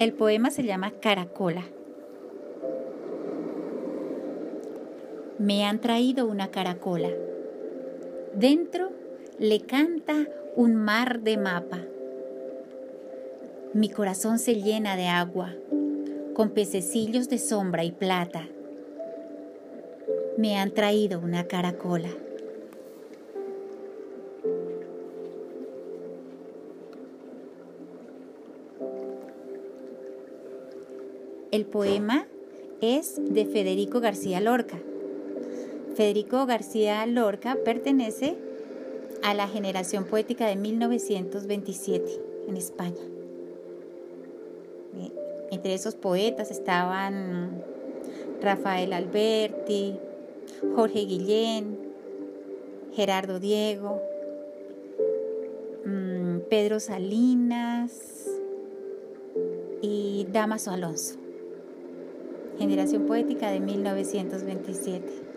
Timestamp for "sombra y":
17.36-17.92